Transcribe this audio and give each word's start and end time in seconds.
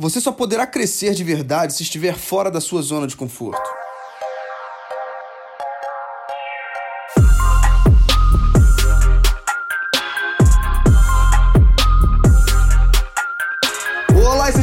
Você 0.00 0.20
só 0.20 0.30
poderá 0.30 0.64
crescer 0.64 1.12
de 1.12 1.24
verdade 1.24 1.74
se 1.74 1.82
estiver 1.82 2.16
fora 2.16 2.52
da 2.52 2.60
sua 2.60 2.80
zona 2.82 3.04
de 3.04 3.16
conforto. 3.16 3.68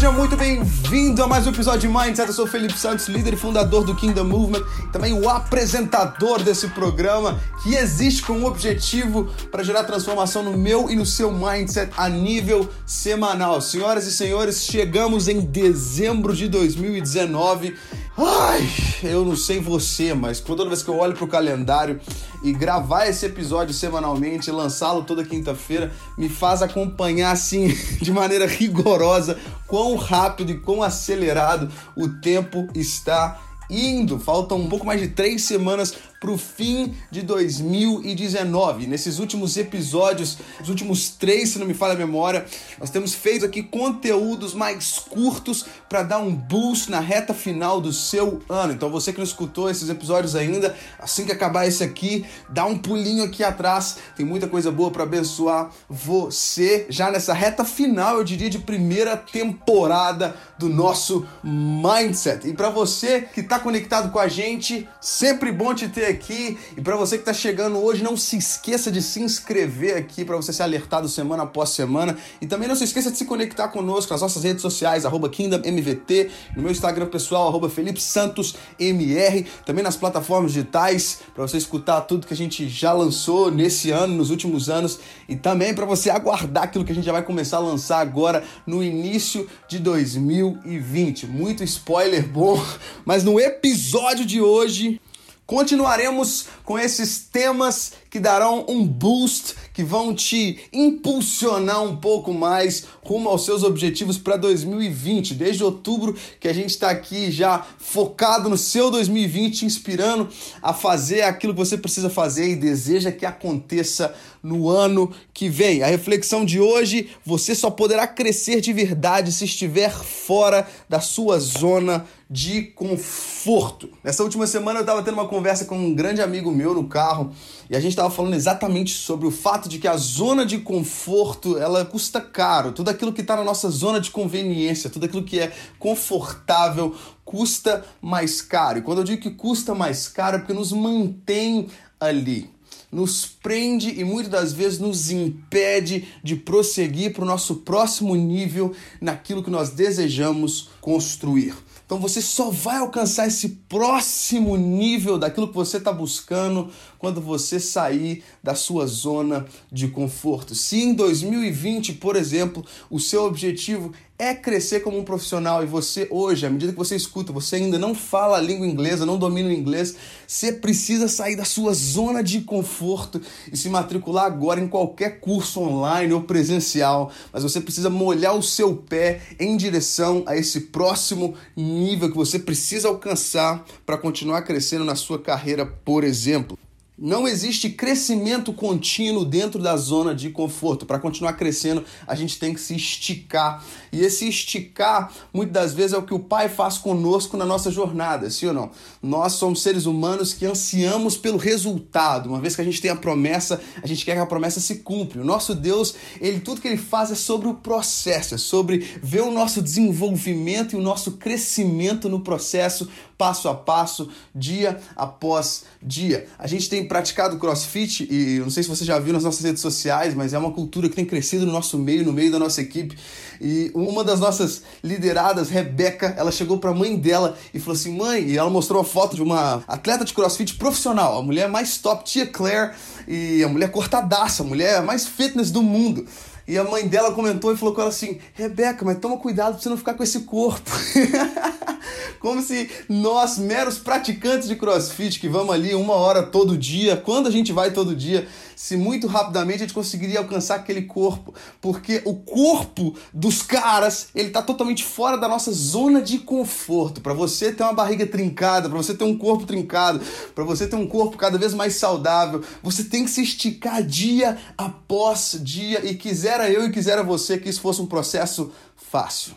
Seja 0.05 0.15
muito 0.15 0.37
bem-vindo 0.37 1.23
a 1.23 1.27
mais 1.27 1.47
um 1.47 1.49
episódio 1.49 1.79
de 1.81 1.87
Mindset. 1.87 2.27
Eu 2.27 2.33
sou 2.33 2.45
o 2.45 2.47
Felipe 2.47 2.77
Santos, 2.77 3.07
líder 3.07 3.33
e 3.33 3.35
fundador 3.35 3.83
do 3.83 3.95
Kingdom 3.95 4.25
Movement, 4.25 4.63
também 4.91 5.11
o 5.13 5.27
apresentador 5.27 6.43
desse 6.43 6.67
programa 6.67 7.39
que 7.63 7.73
existe 7.73 8.21
com 8.21 8.33
um 8.33 8.45
objetivo 8.45 9.27
para 9.49 9.63
gerar 9.63 9.83
transformação 9.83 10.43
no 10.43 10.55
meu 10.55 10.91
e 10.91 10.95
no 10.95 11.07
seu 11.07 11.31
mindset 11.31 11.91
a 11.97 12.07
nível 12.07 12.69
semanal. 12.85 13.59
Senhoras 13.61 14.05
e 14.05 14.11
senhores, 14.11 14.63
chegamos 14.65 15.27
em 15.27 15.39
dezembro 15.39 16.35
de 16.35 16.47
2019. 16.49 17.75
Ai, 18.17 18.65
eu 19.03 19.25
não 19.25 19.35
sei 19.35 19.59
você, 19.59 20.13
mas 20.13 20.39
toda 20.39 20.65
vez 20.65 20.81
que 20.81 20.89
eu 20.89 20.97
olho 20.97 21.13
pro 21.13 21.27
calendário 21.27 21.99
e 22.41 22.53
gravar 22.53 23.07
esse 23.07 23.25
episódio 23.25 23.73
semanalmente, 23.73 24.49
lançá-lo 24.49 25.03
toda 25.03 25.25
quinta-feira, 25.25 25.91
me 26.17 26.29
faz 26.29 26.61
acompanhar 26.61 27.31
assim 27.31 27.67
de 28.01 28.13
maneira 28.13 28.47
rigorosa 28.47 29.37
quão 29.67 29.97
rápido 29.97 30.51
e 30.51 30.57
quão 30.57 30.81
acelerado 30.81 31.69
o 31.93 32.07
tempo 32.07 32.69
está 32.73 33.37
indo. 33.69 34.19
Faltam 34.19 34.59
um 34.59 34.69
pouco 34.69 34.85
mais 34.85 35.01
de 35.01 35.09
três 35.09 35.43
semanas 35.43 35.93
para 36.19 36.31
o 36.31 36.37
fim 36.37 36.95
de 37.11 37.21
2019. 37.21 38.87
Nesses 38.87 39.19
últimos 39.19 39.57
episódios, 39.57 40.37
os 40.59 40.69
últimos 40.69 41.09
três, 41.09 41.49
se 41.49 41.59
não 41.59 41.67
me 41.67 41.73
falha 41.73 41.93
a 41.93 41.97
memória, 41.97 42.45
nós 42.79 42.89
temos 42.89 43.13
feito 43.13 43.45
aqui 43.45 43.61
conteúdos 43.61 44.53
mais 44.53 44.97
curtos 44.97 45.65
para 45.87 46.01
dar 46.01 46.17
um 46.17 46.33
boost 46.33 46.89
na 46.89 46.99
reta 46.99 47.33
final 47.33 47.79
do 47.79 47.93
seu 47.93 48.41
ano. 48.49 48.73
Então 48.73 48.89
você 48.89 49.11
que 49.11 49.19
não 49.19 49.25
escutou 49.25 49.69
esses 49.69 49.89
episódios 49.89 50.35
ainda, 50.35 50.75
assim 50.99 51.25
que 51.25 51.31
acabar 51.31 51.67
esse 51.67 51.83
aqui, 51.83 52.25
dá 52.49 52.65
um 52.65 52.77
pulinho 52.77 53.23
aqui 53.23 53.43
atrás. 53.43 53.97
Tem 54.15 54.25
muita 54.25 54.47
coisa 54.47 54.71
boa 54.71 54.89
para 54.89 55.03
abençoar 55.03 55.69
você 55.87 56.87
já 56.89 57.11
nessa 57.11 57.33
reta 57.33 57.63
final, 57.63 58.17
eu 58.17 58.23
diria, 58.23 58.49
de 58.49 58.59
primeira 58.59 59.15
temporada 59.15 60.35
do 60.57 60.69
nosso 60.69 61.25
Mindset. 61.43 62.47
E 62.47 62.53
para 62.53 62.69
você 62.69 63.21
que 63.21 63.41
está 63.41 63.54
conectado 63.59 64.11
com 64.11 64.19
a 64.19 64.27
gente, 64.27 64.87
sempre 64.99 65.51
bom 65.51 65.73
te 65.73 65.87
ter 65.87 66.05
aqui. 66.05 66.57
E 66.75 66.81
para 66.81 66.95
você 66.95 67.17
que 67.17 67.21
está 67.21 67.33
chegando 67.33 67.77
hoje, 67.77 68.03
não 68.03 68.15
se 68.17 68.37
esqueça 68.37 68.91
de 68.91 69.01
se 69.01 69.21
inscrever 69.21 69.97
aqui 69.97 70.23
para 70.23 70.35
você 70.35 70.53
ser 70.53 70.63
alertado 70.63 71.07
semana 71.07 71.43
após 71.43 71.69
semana. 71.69 72.17
E 72.41 72.47
também 72.47 72.67
não 72.67 72.75
se 72.75 72.83
esqueça 72.83 73.11
de 73.11 73.17
se 73.17 73.25
conectar 73.25 73.67
conosco 73.69 74.13
nas 74.13 74.21
nossas 74.21 74.43
redes 74.43 74.61
sociais, 74.61 75.05
arroba 75.05 75.29
KingdomMVT, 75.29 76.29
no 76.55 76.63
meu 76.63 76.71
Instagram 76.71 77.07
pessoal, 77.07 77.47
arroba 77.47 77.69
Felipe 77.69 78.01
Santos 78.01 78.55
MR, 78.79 79.45
também 79.65 79.83
nas 79.83 79.95
plataformas 79.95 80.53
digitais, 80.53 81.19
para 81.33 81.47
você 81.47 81.57
escutar 81.57 82.01
tudo 82.01 82.27
que 82.27 82.33
a 82.33 82.37
gente 82.37 82.67
já 82.67 82.93
lançou 82.93 83.51
nesse 83.51 83.91
ano, 83.91 84.15
nos 84.15 84.29
últimos 84.29 84.69
anos, 84.69 84.99
e 85.27 85.35
também 85.35 85.73
para 85.73 85.85
você 85.85 86.09
aguardar 86.09 86.63
aquilo 86.65 86.85
que 86.85 86.91
a 86.91 86.95
gente 86.95 87.05
já 87.05 87.11
vai 87.11 87.23
começar 87.23 87.57
a 87.57 87.61
lançar 87.61 87.99
agora 87.99 88.43
no 88.65 88.83
início 88.83 89.47
de 89.67 89.79
2020. 89.79 91.27
Muito 91.27 91.63
spoiler 91.63 92.27
bom, 92.27 92.63
mas 93.05 93.23
no 93.23 93.39
episódio 93.45 94.25
de 94.25 94.41
hoje. 94.41 94.99
Continuaremos 95.45 96.47
com 96.63 96.79
esses 96.79 97.19
temas 97.19 97.93
que 98.09 98.19
darão 98.19 98.65
um 98.67 98.85
boost, 98.85 99.55
que 99.75 99.83
vão 99.83 100.15
te 100.15 100.57
impulsionar 100.71 101.83
um 101.83 101.97
pouco 101.97 102.33
mais 102.33 102.85
rumo 103.03 103.27
aos 103.27 103.43
seus 103.43 103.61
objetivos 103.61 104.17
para 104.17 104.37
2020. 104.37 105.33
Desde 105.33 105.63
outubro 105.65 106.15
que 106.39 106.47
a 106.47 106.53
gente 106.53 106.69
está 106.69 106.89
aqui 106.89 107.29
já 107.29 107.65
focado 107.77 108.49
no 108.49 108.57
seu 108.57 108.89
2020, 108.89 109.65
inspirando 109.65 110.29
a 110.61 110.73
fazer 110.73 111.23
aquilo 111.23 111.53
que 111.53 111.59
você 111.59 111.77
precisa 111.77 112.09
fazer 112.09 112.49
e 112.49 112.55
deseja 112.55 113.11
que 113.11 113.25
aconteça 113.25 114.15
no 114.41 114.69
ano 114.69 115.11
que 115.33 115.49
vem. 115.49 115.83
A 115.83 115.87
reflexão 115.87 116.45
de 116.45 116.59
hoje: 116.59 117.09
você 117.25 117.53
só 117.53 117.69
poderá 117.69 118.07
crescer 118.07 118.61
de 118.61 118.71
verdade 118.71 119.31
se 119.31 119.43
estiver 119.43 119.91
fora 119.91 120.65
da 120.87 121.01
sua 121.01 121.37
zona 121.37 122.05
de 122.29 122.63
conforto. 122.63 123.89
Nessa 124.03 124.23
última 124.23 124.47
semana 124.47 124.79
eu 124.79 124.81
estava 124.81 125.03
tendo 125.03 125.13
uma 125.13 125.27
conversa 125.27 125.65
com 125.65 125.77
um 125.77 125.93
grande 125.93 126.21
amigo 126.21 126.51
meu 126.51 126.73
no 126.73 126.87
carro 126.87 127.31
e 127.69 127.75
a 127.75 127.79
gente 127.79 127.91
estava 127.91 128.09
falando 128.09 128.33
exatamente 128.33 128.93
sobre 128.93 129.27
o 129.27 129.31
fato 129.31 129.64
de 129.69 129.79
que 129.79 129.87
a 129.87 129.97
zona 129.97 130.45
de 130.45 130.59
conforto 130.59 131.57
ela 131.57 131.85
custa 131.85 132.21
caro. 132.21 132.71
Tudo 132.71 132.89
aquilo 132.89 133.13
que 133.13 133.21
está 133.21 133.35
na 133.35 133.43
nossa 133.43 133.69
zona 133.69 133.99
de 133.99 134.11
conveniência, 134.11 134.89
tudo 134.89 135.05
aquilo 135.05 135.23
que 135.23 135.39
é 135.39 135.51
confortável 135.79 136.95
custa 137.23 137.85
mais 138.01 138.41
caro. 138.41 138.79
E 138.79 138.81
quando 138.81 138.99
eu 138.99 139.03
digo 139.03 139.21
que 139.21 139.31
custa 139.31 139.73
mais 139.73 140.07
caro 140.07 140.37
é 140.37 140.39
porque 140.39 140.53
nos 140.53 140.71
mantém 140.71 141.67
ali 141.99 142.53
nos 142.95 143.25
prende 143.25 143.99
e 143.99 144.05
muitas 144.05 144.31
das 144.31 144.53
vezes 144.53 144.79
nos 144.79 145.11
impede 145.11 146.07
de 146.23 146.35
prosseguir 146.35 147.11
para 147.11 147.23
o 147.23 147.27
nosso 147.27 147.57
próximo 147.57 148.15
nível 148.15 148.73
naquilo 149.01 149.43
que 149.43 149.49
nós 149.49 149.71
desejamos 149.71 150.69
construir. 150.85 151.55
Então 151.83 151.99
você 151.99 152.21
só 152.21 152.51
vai 152.51 152.77
alcançar 152.77 153.27
esse 153.27 153.49
próximo 153.67 154.55
nível 154.55 155.17
daquilo 155.17 155.47
que 155.47 155.55
você 155.55 155.77
está 155.77 155.91
buscando 155.91 156.69
quando 156.99 157.19
você 157.19 157.59
sair 157.59 158.23
da 158.43 158.53
sua 158.53 158.85
zona 158.85 159.47
de 159.71 159.87
conforto. 159.87 160.53
Se 160.53 160.81
em 160.81 160.93
2020, 160.93 161.93
por 161.93 162.15
exemplo, 162.15 162.63
o 162.89 162.99
seu 162.99 163.23
objetivo 163.23 163.91
é 164.17 164.33
crescer 164.33 164.79
como 164.79 164.97
um 164.97 165.03
profissional 165.03 165.61
e 165.61 165.65
você 165.65 166.07
hoje, 166.09 166.45
à 166.45 166.49
medida 166.49 166.71
que 166.71 166.77
você 166.77 166.95
escuta, 166.95 167.33
você 167.33 167.57
ainda 167.57 167.77
não 167.77 167.93
fala 167.93 168.37
a 168.37 168.41
língua 168.41 168.65
inglesa, 168.65 169.05
não 169.05 169.17
domina 169.17 169.49
o 169.49 169.51
inglês, 169.51 169.95
você 170.25 170.53
precisa 170.53 171.09
sair 171.09 171.35
da 171.35 171.43
sua 171.43 171.73
zona 171.73 172.23
de 172.23 172.41
conforto 172.41 173.21
e 173.51 173.57
se 173.57 173.67
matricular 173.69 174.25
agora 174.25 174.61
em 174.61 174.69
qualquer 174.69 175.19
curso 175.19 175.59
online 175.59 176.13
ou 176.13 176.21
presencial, 176.21 177.11
mas 177.31 177.43
você 177.43 177.59
precisa 177.59 177.89
molhar 177.89 178.35
o 178.35 178.41
seu 178.41 178.75
pé 178.77 179.21
em 179.37 179.57
direção 179.57 180.23
a 180.25 180.37
esse 180.37 180.61
próximo 180.75 181.35
nível 181.55 182.11
que 182.11 182.17
você 182.17 182.37
precisa 182.37 182.89
alcançar 182.89 183.63
para 183.85 183.97
continuar 183.97 184.41
crescendo 184.41 184.83
na 184.83 184.93
sua 184.93 185.17
carreira, 185.17 185.65
por 185.65 186.03
exemplo. 186.03 186.59
Não 186.97 187.27
existe 187.27 187.69
crescimento 187.69 188.53
contínuo 188.53 189.25
dentro 189.25 189.61
da 189.61 189.75
zona 189.75 190.15
de 190.15 190.29
conforto. 190.29 190.85
Para 190.85 190.97
continuar 190.97 191.33
crescendo, 191.33 191.83
a 192.07 192.15
gente 192.15 192.39
tem 192.39 192.53
que 192.53 192.59
se 192.61 192.73
esticar. 192.73 193.61
E 193.91 193.99
esse 193.99 194.29
esticar, 194.29 195.11
muitas 195.33 195.53
das 195.53 195.73
vezes, 195.73 195.91
é 195.91 195.97
o 195.97 196.03
que 196.03 196.13
o 196.13 196.19
Pai 196.19 196.47
faz 196.47 196.77
conosco 196.77 197.35
na 197.35 197.43
nossa 197.43 197.69
jornada, 197.69 198.29
sim 198.29 198.47
ou 198.47 198.53
não? 198.53 198.71
Nós 199.03 199.33
somos 199.33 199.61
seres 199.61 199.85
humanos 199.85 200.33
que 200.33 200.45
ansiamos 200.45 201.17
pelo 201.17 201.37
resultado. 201.37 202.29
Uma 202.29 202.39
vez 202.39 202.55
que 202.55 202.61
a 202.61 202.65
gente 202.65 202.79
tem 202.79 202.89
a 202.89 202.95
promessa, 202.95 203.59
a 203.83 203.87
gente 203.87 204.05
quer 204.05 204.13
que 204.13 204.21
a 204.21 204.25
promessa 204.25 204.61
se 204.61 204.75
cumpra. 204.75 205.21
O 205.21 205.25
nosso 205.25 205.53
Deus, 205.53 205.95
ele 206.21 206.39
tudo 206.39 206.61
que 206.61 206.67
ele 206.67 206.77
faz 206.77 207.11
é 207.11 207.15
sobre 207.15 207.49
o 207.49 207.55
processo, 207.55 208.35
é 208.35 208.37
sobre 208.37 208.77
ver 209.03 209.21
o 209.21 209.31
nosso 209.31 209.61
desenvolvimento 209.61 210.73
e 210.73 210.75
o 210.77 210.81
nosso 210.81 211.13
crescimento 211.13 212.07
no 212.07 212.21
processo, 212.21 212.87
passo 213.17 213.47
a 213.47 213.53
passo, 213.53 214.09
dia 214.33 214.79
após 214.95 215.63
dia. 215.81 216.27
A 216.37 216.47
gente 216.47 216.69
tem 216.69 216.87
praticado 216.87 217.37
crossfit 217.37 218.07
e 218.09 218.39
não 218.39 218.49
sei 218.49 218.63
se 218.63 218.69
você 218.69 218.83
já 218.83 218.99
viu 218.99 219.13
nas 219.13 219.23
nossas 219.23 219.43
redes 219.43 219.61
sociais, 219.61 220.13
mas 220.13 220.33
é 220.33 220.37
uma 220.37 220.51
cultura 220.51 220.89
que 220.89 220.95
tem 220.95 221.05
crescido 221.05 221.45
no 221.45 221.51
nosso 221.51 221.77
meio, 221.77 222.03
no 222.03 222.13
meio 222.13 222.31
da 222.31 222.39
nossa 222.39 222.61
equipe. 222.61 222.97
E 223.39 223.71
uma 223.73 224.03
das 224.03 224.19
nossas 224.19 224.63
lideradas, 224.83 225.49
Rebeca, 225.49 226.13
ela 226.17 226.31
chegou 226.31 226.57
para 226.57 226.71
a 226.71 226.73
mãe 226.73 226.97
dela 226.97 227.37
e 227.53 227.59
falou 227.59 227.75
assim: 227.75 227.95
"Mãe", 227.95 228.23
e 228.23 228.37
ela 228.37 228.49
mostrou 228.49 228.81
a 228.81 228.85
foto 228.85 229.15
de 229.15 229.21
uma 229.21 229.63
atleta 229.67 230.05
de 230.05 230.13
crossfit 230.13 230.55
profissional, 230.55 231.17
a 231.17 231.21
mulher 231.21 231.49
mais 231.49 231.77
top, 231.77 232.03
tia 232.05 232.25
Claire, 232.25 232.73
e 233.07 233.43
a 233.43 233.47
mulher 233.47 233.71
cortadaça, 233.71 234.43
a 234.43 234.45
mulher 234.45 234.81
mais 234.83 235.05
fitness 235.05 235.51
do 235.51 235.61
mundo. 235.61 236.05
E 236.47 236.57
a 236.57 236.63
mãe 236.63 236.87
dela 236.87 237.11
comentou 237.11 237.51
e 237.51 237.57
falou 237.57 237.73
com 237.73 237.81
ela 237.81 237.89
assim: 237.89 238.19
Rebeca, 238.33 238.85
mas 238.85 238.99
toma 238.99 239.17
cuidado 239.17 239.53
pra 239.53 239.61
você 239.61 239.69
não 239.69 239.77
ficar 239.77 239.95
com 239.95 240.03
esse 240.03 240.21
corpo. 240.21 240.69
Como 242.19 242.41
se 242.41 242.69
nós, 242.89 243.37
meros 243.37 243.77
praticantes 243.77 244.47
de 244.47 244.55
crossfit, 244.55 245.19
que 245.19 245.27
vamos 245.27 245.53
ali 245.53 245.75
uma 245.75 245.93
hora 245.93 246.23
todo 246.23 246.57
dia, 246.57 246.97
quando 246.97 247.27
a 247.27 247.31
gente 247.31 247.51
vai 247.51 247.71
todo 247.71 247.95
dia, 247.95 248.27
se 248.55 248.77
muito 248.77 249.07
rapidamente 249.07 249.57
a 249.57 249.65
gente 249.65 249.73
conseguiria 249.73 250.19
alcançar 250.19 250.55
aquele 250.55 250.83
corpo. 250.83 251.33
Porque 251.59 252.01
o 252.05 252.15
corpo 252.15 252.95
dos 253.13 253.41
caras, 253.41 254.07
ele 254.15 254.29
tá 254.29 254.41
totalmente 254.41 254.83
fora 254.83 255.17
da 255.17 255.27
nossa 255.27 255.51
zona 255.51 256.01
de 256.01 256.19
conforto. 256.19 257.01
Para 257.01 257.13
você 257.13 257.51
ter 257.51 257.63
uma 257.63 257.73
barriga 257.73 258.05
trincada, 258.05 258.69
para 258.69 258.77
você 258.77 258.93
ter 258.93 259.03
um 259.03 259.17
corpo 259.17 259.45
trincado, 259.45 260.01
para 260.33 260.43
você 260.43 260.67
ter 260.67 260.75
um 260.75 260.87
corpo 260.87 261.17
cada 261.17 261.37
vez 261.37 261.53
mais 261.53 261.75
saudável, 261.75 262.41
você 262.63 262.83
tem 262.83 263.03
que 263.03 263.11
se 263.11 263.21
esticar 263.21 263.83
dia 263.83 264.37
após 264.57 265.39
dia. 265.41 265.85
E 265.85 265.95
quisera 265.95 266.49
eu 266.49 266.65
e 266.65 266.71
quisera 266.71 267.03
você 267.03 267.37
que 267.37 267.49
isso 267.49 267.61
fosse 267.61 267.81
um 267.81 267.85
processo 267.85 268.51
fácil. 268.75 269.33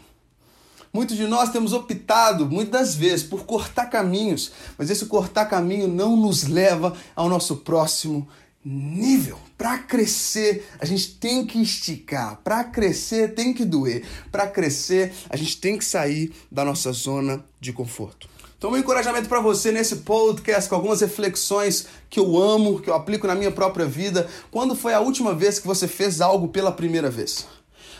Muitos 0.93 1.17
de 1.17 1.26
nós 1.26 1.50
temos 1.50 1.73
optado, 1.73 2.47
muitas 2.47 2.94
vezes, 2.94 3.25
por 3.25 3.44
cortar 3.44 3.87
caminhos, 3.87 4.50
mas 4.76 4.88
esse 4.88 5.05
cortar 5.06 5.44
caminho 5.44 5.87
não 5.87 6.17
nos 6.17 6.44
leva 6.44 6.97
ao 7.15 7.29
nosso 7.29 7.56
próximo 7.56 8.26
nível. 8.69 9.38
Para 9.56 9.79
crescer, 9.79 10.69
a 10.79 10.85
gente 10.85 11.15
tem 11.15 11.47
que 11.47 11.61
esticar. 11.61 12.41
Para 12.44 12.62
crescer, 12.65 13.35
tem 13.35 13.55
que 13.55 13.65
doer. 13.65 14.05
Para 14.31 14.47
crescer, 14.47 15.12
a 15.31 15.37
gente 15.37 15.59
tem 15.59 15.79
que 15.79 15.85
sair 15.85 16.32
da 16.50 16.65
nossa 16.65 16.93
zona 16.93 17.44
de 17.59 17.73
conforto. 17.73 18.29
Então, 18.59 18.70
meu 18.70 18.81
encorajamento 18.81 19.29
para 19.29 19.41
você 19.41 19.70
nesse 19.70 19.97
podcast 19.97 20.69
com 20.69 20.75
algumas 20.75 21.00
reflexões 21.00 21.87
que 22.11 22.19
eu 22.19 22.37
amo, 22.37 22.81
que 22.81 22.91
eu 22.91 22.94
aplico 22.94 23.26
na 23.26 23.35
minha 23.35 23.53
própria 23.53 23.87
vida. 23.87 24.29
Quando 24.50 24.75
foi 24.75 24.93
a 24.93 25.00
última 25.00 25.32
vez 25.32 25.59
que 25.59 25.67
você 25.67 25.87
fez 25.87 26.20
algo 26.20 26.49
pela 26.49 26.73
primeira 26.73 27.09
vez? 27.09 27.47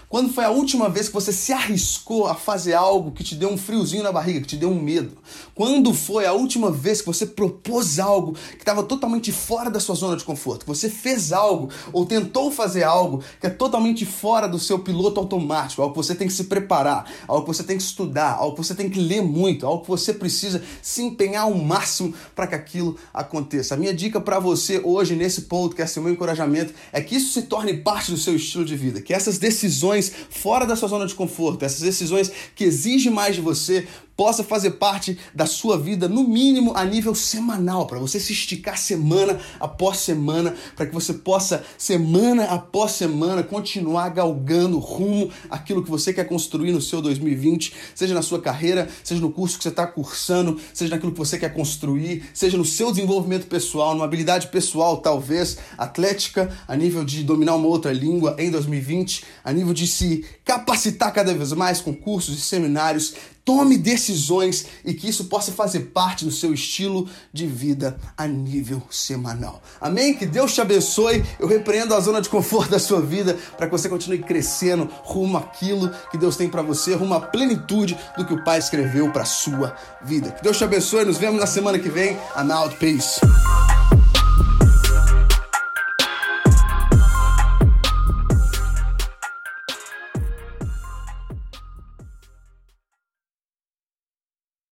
Quando 0.08 0.32
foi 0.32 0.43
a 0.43 0.50
última 0.50 0.88
vez 0.88 1.08
que 1.08 1.12
você 1.12 1.31
se 1.34 1.52
arriscou 1.52 2.26
a 2.26 2.34
fazer 2.34 2.72
algo 2.72 3.12
que 3.12 3.22
te 3.22 3.34
deu 3.34 3.50
um 3.50 3.58
friozinho 3.58 4.02
na 4.02 4.10
barriga, 4.10 4.40
que 4.40 4.46
te 4.46 4.56
deu 4.56 4.70
um 4.70 4.81
medo? 4.81 5.19
Quando 5.55 5.93
foi 5.93 6.25
a 6.25 6.32
última 6.32 6.70
vez 6.70 7.02
que 7.02 7.06
você 7.06 7.26
propôs 7.26 7.99
algo 7.99 8.32
que 8.32 8.56
estava 8.56 8.82
totalmente 8.82 9.31
fora 9.31 9.70
da 9.70 9.78
sua 9.78 9.94
zona 9.94 10.16
de 10.16 10.25
conforto? 10.25 10.60
Que 10.60 10.69
você 10.69 10.88
fez 10.88 11.31
algo 11.31 11.69
ou 11.93 12.06
tentou 12.06 12.50
fazer 12.50 12.84
algo 12.84 13.22
que 13.38 13.49
é 13.49 13.50
totalmente 13.50 14.06
fora 14.06 14.49
do 14.49 14.58
seu 14.58 14.78
piloto 14.78 15.20
automático, 15.20 15.82
algo 15.82 15.93
que 15.93 15.99
você 15.99 16.14
tem 16.14 16.26
que 16.26 16.32
se 16.32 16.44
preparar, 16.44 17.05
algo 17.28 17.43
que 17.44 17.55
você 17.55 17.62
tem 17.62 17.76
que 17.76 17.82
estudar, 17.82 18.32
algo 18.32 18.56
que 18.56 18.64
você 18.64 18.75
tem 18.75 18.88
que 18.88 18.99
ler 18.99 19.20
muito, 19.20 19.66
algo 19.66 19.82
que 19.82 19.90
você 19.90 20.14
precisa 20.14 20.62
se 20.81 21.02
empenhar 21.02 21.43
ao 21.43 21.55
máximo 21.55 22.14
para 22.34 22.46
que 22.46 22.55
aquilo 22.55 22.96
aconteça. 23.12 23.75
A 23.75 23.76
minha 23.76 23.93
dica 23.93 24.19
para 24.22 24.38
você 24.38 24.81
hoje 24.82 25.14
nesse 25.14 25.43
podcast, 25.43 25.99
o 25.99 26.02
meu 26.02 26.14
encorajamento 26.14 26.72
é 26.94 27.02
que 27.02 27.16
isso 27.16 27.31
se 27.31 27.43
torne 27.43 27.75
parte 27.75 28.10
do 28.10 28.16
seu 28.16 28.34
estilo 28.34 28.64
de 28.64 28.75
vida, 28.75 29.02
que 29.02 29.12
essas 29.12 29.37
decisões 29.37 29.98
decisões 29.99 30.12
fora 30.31 30.67
da 30.67 30.77
sua 30.77 30.89
zona 30.89 31.06
de 31.06 31.15
conforto, 31.15 31.65
essas 31.65 31.81
decisões 31.81 32.31
que 32.55 32.65
exigem 32.65 33.12
mais 33.12 33.35
de 33.35 33.41
você, 33.41 33.87
possa 34.19 34.43
fazer 34.43 34.73
parte 34.73 35.17
da 35.32 35.47
sua 35.47 35.79
vida, 35.79 36.09
no 36.09 36.25
mínimo 36.25 36.73
a 36.75 36.85
nível 36.85 37.15
semanal, 37.15 37.87
para 37.87 38.00
você 38.00 38.19
se 38.19 38.32
esticar 38.32 38.76
semana 38.76 39.38
após 39.61 39.99
semana, 39.99 40.56
para 40.75 40.87
que 40.87 40.93
você 40.93 41.15
possa, 41.15 41.62
semana 41.79 42.47
após 42.47 42.91
semana, 42.91 43.44
continuar 43.44 44.09
galgando 44.09 44.76
rumo 44.81 45.31
àquilo 45.49 45.85
que 45.85 45.91
você 45.91 46.12
quer 46.12 46.25
construir 46.25 46.73
no 46.73 46.81
seu 46.81 47.00
2020, 47.00 47.73
seja 47.94 48.12
na 48.12 48.20
sua 48.20 48.41
carreira, 48.41 48.88
seja 49.05 49.20
no 49.20 49.31
curso 49.31 49.56
que 49.56 49.62
você 49.62 49.69
está 49.69 49.87
cursando, 49.87 50.61
seja 50.75 50.97
naquilo 50.97 51.12
que 51.12 51.19
você 51.19 51.38
quer 51.38 51.55
construir, 51.55 52.29
seja 52.35 52.59
no 52.59 52.65
seu 52.65 52.91
desenvolvimento 52.91 53.47
pessoal, 53.47 53.94
numa 53.94 54.05
habilidade 54.05 54.49
pessoal, 54.49 54.97
talvez, 54.97 55.59
atlética, 55.79 56.53
a 56.67 56.75
nível 56.75 57.05
de 57.05 57.23
dominar 57.23 57.55
uma 57.55 57.69
outra 57.69 57.93
língua 57.93 58.35
em 58.37 58.50
2020, 58.50 59.23
a 59.44 59.53
nível 59.53 59.73
de 59.73 59.87
se 59.87 60.25
capacitar 60.44 61.12
cada 61.12 61.32
vez 61.32 61.53
mais 61.53 61.81
com 61.81 61.94
cursos 61.94 62.37
e 62.37 62.41
seminários, 62.41 63.15
Tome 63.49 63.79
decisões 63.79 64.67
e 64.85 64.93
que 64.93 65.09
isso 65.09 65.25
possa 65.25 65.50
fazer 65.53 65.81
parte 65.95 66.23
do 66.23 66.31
seu 66.31 66.53
estilo 66.53 67.09
de 67.33 67.47
vida 67.47 67.99
a 68.15 68.27
nível 68.27 68.83
semanal. 68.91 69.62
Amém? 69.81 70.12
Que 70.12 70.27
Deus 70.27 70.53
te 70.53 70.61
abençoe. 70.61 71.25
Eu 71.41 71.49
repreendo 71.49 71.95
a 71.95 72.00
zona 72.00 72.21
de 72.21 72.29
conforto 72.29 72.73
da 72.73 72.79
sua 72.79 73.00
vida 73.00 73.39
para 73.56 73.65
que 73.65 73.73
você 73.73 73.89
continue 73.89 74.19
crescendo 74.19 74.87
rumo 75.03 75.39
àquilo 75.39 75.91
que 76.11 76.19
Deus 76.19 76.37
tem 76.37 76.50
para 76.50 76.61
você, 76.61 76.95
rumo 76.95 77.15
à 77.15 77.23
plenitude 77.23 77.97
do 78.19 78.27
que 78.27 78.35
o 78.35 78.45
Pai 78.45 78.59
escreveu 78.59 79.11
para 79.11 79.25
sua 79.25 79.75
vida. 80.05 80.31
Que 80.31 80.43
Deus 80.43 80.59
te 80.59 80.65
abençoe. 80.65 81.06
Nos 81.06 81.17
vemos 81.17 81.41
na 81.41 81.47
semana 81.47 81.79
que 81.79 81.89
vem. 81.89 82.19
Out. 82.37 82.77
Peace. 82.77 83.19